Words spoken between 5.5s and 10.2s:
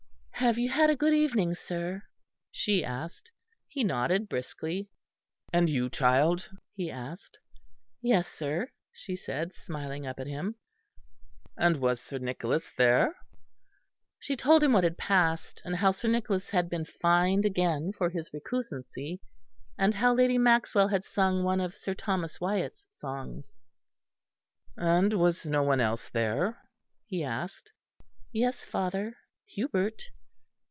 "And you, child?" he asked. "Yes, sir," she said, smiling up